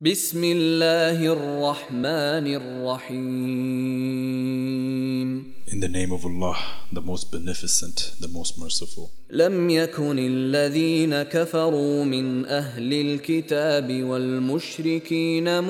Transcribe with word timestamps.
بسم 0.00 0.44
الله 0.44 1.24
الرحمن 1.32 2.46
الرحيم 2.60 3.16
In 5.72 5.80
the 5.80 5.88
name 5.88 6.12
of 6.12 6.26
Allah, 6.26 6.56
the 6.92 7.00
most 7.00 7.32
beneficent, 7.32 8.12
the 8.20 8.28
most 8.28 8.58
merciful. 8.58 9.10
لم 9.30 9.70
يكن 9.70 10.18
الذين 10.18 11.22
كفروا 11.22 12.04
من 12.04 12.46
أهل 12.46 12.92
الكتاب 12.92 14.02
والمشركين 14.02 15.48
البينة 15.48 15.60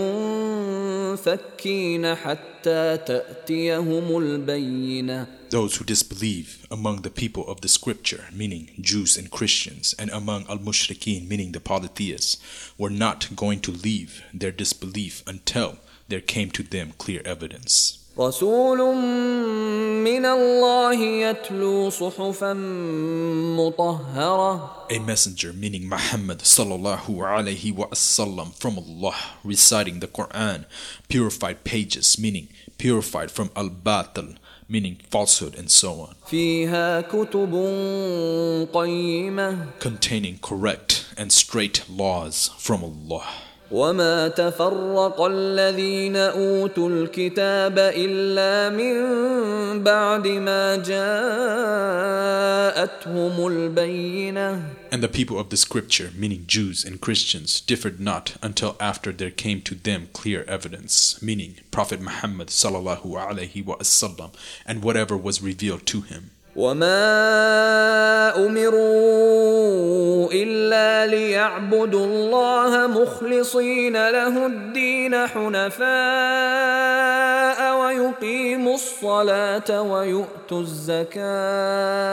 Those 5.50 5.76
who 5.76 5.84
disbelieve 5.84 6.68
among 6.72 7.02
the 7.02 7.10
people 7.10 7.48
of 7.48 7.62
the 7.62 7.68
scripture, 7.68 8.26
meaning 8.32 8.72
Jews 8.80 9.18
and 9.18 9.30
Christians, 9.30 9.96
and 10.00 10.10
among 10.12 10.46
al 10.48 10.60
mushrikeen, 10.60 11.28
meaning 11.28 11.52
the 11.52 11.60
polytheists, 11.60 12.38
were 12.78 12.90
not 12.90 13.36
going 13.36 13.60
to 13.62 13.72
leave 13.72 14.24
their 14.34 14.52
disbelief 14.52 15.24
until 15.28 15.78
there 16.08 16.22
came 16.22 16.52
to 16.52 16.64
them 16.64 16.94
clear 16.98 17.22
evidence. 17.26 17.98
رسول 18.18 18.80
a 24.91 24.99
messenger, 24.99 25.53
meaning 25.53 25.89
Muhammad 25.89 26.39
sallallahu 26.41 27.07
alayhi 27.07 27.73
wasallam, 27.75 28.55
from 28.55 28.79
Allah, 28.79 29.17
reciting 29.45 30.01
the 30.01 30.07
Quran, 30.07 30.65
purified 31.09 31.65
pages, 31.65 32.19
meaning 32.19 32.49
purified 32.79 33.31
from 33.31 33.51
al-batil, 33.57 34.37
meaning 34.69 35.01
falsehood 35.11 35.55
and 35.55 35.71
so 35.71 36.01
on. 36.01 36.15
Containing 39.79 40.39
correct 40.43 41.07
and 41.17 41.33
straight 41.33 41.85
laws 41.89 42.51
from 42.59 42.83
Allah. 42.85 43.27
وما 43.72 44.28
تفرق 44.28 45.22
الذين 45.22 46.16
اوتوا 46.16 46.90
الكتاب 46.90 47.80
الا 47.80 48.70
من 48.70 48.94
بعد 49.84 50.28
ما 50.28 50.76
جاءتهم 50.76 51.08
البينه 53.48 54.64
And 54.92 55.02
the 55.02 55.08
people 55.08 55.40
of 55.40 55.50
the 55.50 55.56
scripture, 55.56 56.12
meaning 56.18 56.44
Jews 56.48 56.84
and 56.84 57.00
Christians, 57.00 57.62
differed 57.62 58.02
not 58.02 58.36
until 58.44 58.76
after 58.82 59.14
there 59.14 59.32
came 59.32 59.62
to 59.62 59.74
them 59.74 60.10
clear 60.12 60.44
evidence, 60.50 61.22
meaning 61.22 61.56
Prophet 61.72 62.02
Muhammad 62.02 62.50
sallallahu 62.50 63.06
alaihi 63.06 63.64
wasallam, 63.64 64.32
and 64.66 64.84
whatever 64.84 65.16
was 65.16 65.42
revealed 65.42 65.86
to 65.86 66.02
him. 66.02 66.32
وما 66.56 68.36
امروا 68.36 69.25
الا 69.25 69.25
ليعبدوا 71.06 72.06
الله 72.06 72.88
مخلصين 72.88 73.94
له 73.94 74.46
الدين 74.46 75.28
حنفاء 75.28 75.82
ويقيموا 77.80 78.76
الصلاه 78.76 79.82
ويؤتوا 79.82 80.62
الزكاه 80.62 82.12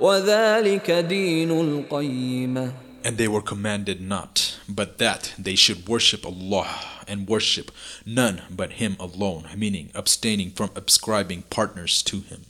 وذلك 0.00 0.90
دين 0.90 1.50
القيمه 1.50 2.72
And 3.02 3.16
they 3.16 3.28
were 3.28 3.40
commanded 3.40 3.98
not, 4.02 4.58
but 4.68 4.98
that 4.98 5.32
they 5.38 5.54
should 5.54 5.88
worship 5.88 6.26
Allah 6.26 6.68
and 7.08 7.26
worship 7.26 7.70
none 8.04 8.42
but 8.50 8.72
Him 8.72 8.96
alone, 9.00 9.46
meaning 9.56 9.90
abstaining 9.94 10.50
from 10.50 10.70
ascribing 10.76 11.44
partners 11.48 12.02
to 12.02 12.20
Him, 12.20 12.42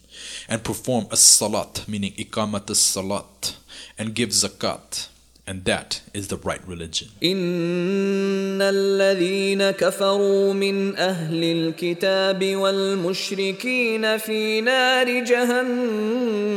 and 0.48 0.64
perform 0.64 1.06
as 1.12 1.20
salat, 1.20 1.84
meaning 1.86 2.14
ikamat 2.14 2.68
as 2.68 2.80
salat, 2.80 3.54
and 3.98 4.14
give 4.14 4.30
zakat, 4.30 5.08
and 5.46 5.64
that 5.64 6.00
is 6.14 6.28
the 6.28 6.36
right 6.36 6.60
religion. 6.66 7.08
ان 7.22 8.62
الذين 8.62 9.70
كفروا 9.70 10.52
من 10.52 10.96
اهل 10.96 11.44
الكتاب 11.44 12.56
والمشركين 12.56 14.18
في 14.18 14.60
نار 14.60 15.24
جهنم 15.24 16.52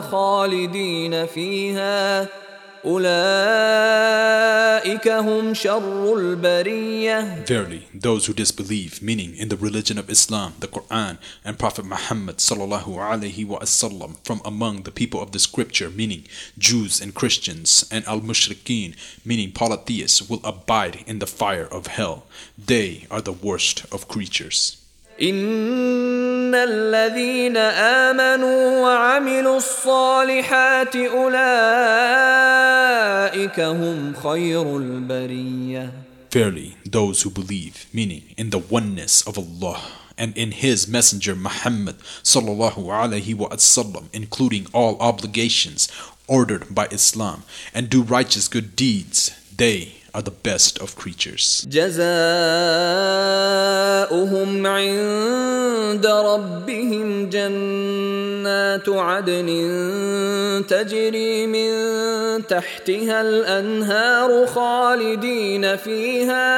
خالدين 0.00 1.26
فيها 1.26 2.28
اولئك 2.84 3.08
هم 3.08 3.08
شر 3.88 3.96
البريه 4.08 4.61
Verily, 7.46 7.82
those 7.94 8.26
who 8.26 8.32
disbelieve, 8.32 9.00
meaning 9.02 9.36
in 9.36 9.48
the 9.48 9.56
religion 9.56 9.98
of 9.98 10.10
Islam, 10.10 10.54
the 10.60 10.66
Quran, 10.66 11.18
and 11.44 11.58
Prophet 11.58 11.84
Muhammad 11.84 12.38
sallallahu 12.38 12.96
alaihi 12.96 13.46
wasallam 13.46 14.16
from 14.24 14.40
among 14.44 14.82
the 14.82 14.90
people 14.90 15.22
of 15.22 15.32
the 15.32 15.38
scripture, 15.38 15.90
meaning 15.90 16.24
Jews 16.58 17.00
and 17.00 17.14
Christians, 17.14 17.86
and 17.90 18.04
al-mushrikeen, 18.06 18.96
meaning 19.24 19.52
polytheists, 19.52 20.28
will 20.28 20.40
abide 20.44 21.04
in 21.06 21.18
the 21.18 21.26
fire 21.26 21.66
of 21.66 21.86
hell. 21.86 22.26
They 22.58 23.06
are 23.10 23.20
the 23.20 23.32
worst 23.32 23.84
of 23.92 24.08
creatures. 24.08 24.76
ان 25.20 26.54
الذين 26.54 27.56
امنوا 27.56 28.80
وعملوا 28.80 29.56
الصالحات 29.56 30.96
اولئك 30.96 31.18
هم 31.18 31.18
خير 31.18 31.46
البريه 31.78 32.51
Verily, 36.30 36.76
those 36.84 37.22
who 37.22 37.30
believe, 37.30 37.86
meaning 37.92 38.22
in 38.36 38.50
the 38.50 38.58
oneness 38.58 39.22
of 39.26 39.38
Allah 39.38 39.80
and 40.18 40.36
in 40.36 40.50
His 40.52 40.86
Messenger 40.86 41.34
Muhammad 41.34 41.96
sallallahu 42.22 42.84
alaihi 42.86 43.34
wasallam, 43.34 44.08
including 44.12 44.66
all 44.72 44.96
obligations 45.00 45.88
ordered 46.26 46.74
by 46.74 46.86
Islam, 46.90 47.44
and 47.72 47.88
do 47.88 48.02
righteous 48.02 48.48
good 48.48 48.76
deeds, 48.76 49.30
they 49.56 49.94
are 50.14 50.22
the 50.22 50.30
best 50.30 50.78
of 50.78 50.96
creatures. 50.96 51.66
جزاؤهم 51.70 52.06
عند 54.66 56.06
ربهم 56.06 57.30
جنات 58.52 58.88
عدن 58.88 59.48
تجري 60.68 61.46
من 61.46 61.70
تحتها 62.46 63.20
الانهار 63.20 64.46
خالدين 64.46 65.76
فيها 65.76 66.48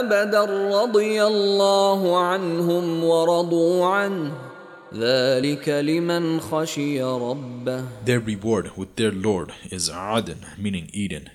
ابدا 0.00 0.44
رضي 0.82 1.24
الله 1.24 2.18
عنهم 2.18 3.04
ورضوا 3.04 3.86
عنه 3.86 4.32
ذلك 4.94 5.68
لمن 5.68 6.40
خشي 6.40 7.02
ربه 7.02 7.84
Their 8.04 8.20
reward 8.20 8.76
with 8.76 8.96
their 8.96 9.12
Lord 9.12 9.52
is 9.70 9.90
Aden, 9.90 10.40
meaning 10.58 10.90
Eden, 10.92 11.30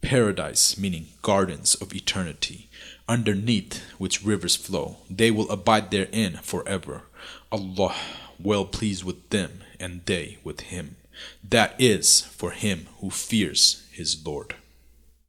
paradise, 0.00 0.78
meaning 0.78 1.06
gardens 1.22 1.74
of 1.74 1.94
eternity, 1.94 2.68
underneath 3.08 3.72
which 3.98 4.24
rivers 4.24 4.56
flow. 4.56 4.96
They 5.10 5.30
will 5.30 5.50
abide 5.50 5.90
therein 5.90 6.32
forever. 6.42 7.02
Allah 7.51 7.95
well 8.39 8.65
pleased 8.65 9.03
with 9.03 9.29
them, 9.29 9.63
and 9.79 10.05
they 10.05 10.37
with 10.43 10.61
Him. 10.61 10.95
That 11.43 11.75
is 11.79 12.21
for 12.21 12.51
him 12.51 12.87
who 12.99 13.09
fears 13.09 13.85
his 13.91 14.25
Lord. 14.25 14.55